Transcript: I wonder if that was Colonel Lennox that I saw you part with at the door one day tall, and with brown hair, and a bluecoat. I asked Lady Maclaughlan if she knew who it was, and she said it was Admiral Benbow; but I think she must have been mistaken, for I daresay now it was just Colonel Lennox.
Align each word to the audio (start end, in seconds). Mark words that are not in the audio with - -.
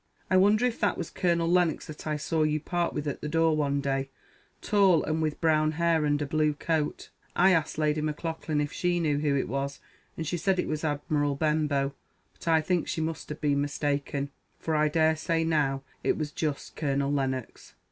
I 0.31 0.37
wonder 0.37 0.65
if 0.65 0.79
that 0.79 0.97
was 0.97 1.11
Colonel 1.11 1.47
Lennox 1.47 1.85
that 1.85 2.07
I 2.07 2.17
saw 2.17 2.41
you 2.41 2.59
part 2.59 2.91
with 2.93 3.07
at 3.07 3.21
the 3.21 3.29
door 3.29 3.55
one 3.55 3.81
day 3.81 4.09
tall, 4.59 5.03
and 5.03 5.21
with 5.21 5.39
brown 5.39 5.73
hair, 5.73 6.05
and 6.05 6.19
a 6.23 6.25
bluecoat. 6.25 7.11
I 7.35 7.51
asked 7.51 7.77
Lady 7.77 8.01
Maclaughlan 8.01 8.59
if 8.61 8.73
she 8.73 8.99
knew 8.99 9.19
who 9.19 9.35
it 9.37 9.47
was, 9.47 9.79
and 10.17 10.25
she 10.25 10.37
said 10.37 10.57
it 10.57 10.67
was 10.67 10.83
Admiral 10.83 11.35
Benbow; 11.35 11.93
but 12.33 12.47
I 12.47 12.61
think 12.61 12.87
she 12.87 12.99
must 12.99 13.29
have 13.29 13.41
been 13.41 13.61
mistaken, 13.61 14.31
for 14.57 14.75
I 14.75 14.87
daresay 14.87 15.43
now 15.43 15.83
it 16.03 16.17
was 16.17 16.31
just 16.31 16.75
Colonel 16.75 17.11
Lennox. 17.13 17.75